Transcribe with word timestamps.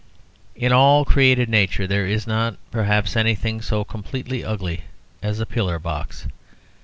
In 0.55 0.73
all 0.73 1.05
created 1.05 1.47
nature 1.47 1.85
there 1.85 2.07
is 2.07 2.25
not, 2.25 2.57
perhaps, 2.71 3.15
anything 3.15 3.61
so 3.61 3.83
completely 3.83 4.43
ugly 4.43 4.85
as 5.21 5.39
a 5.39 5.45
pillar 5.45 5.77
box. 5.77 6.25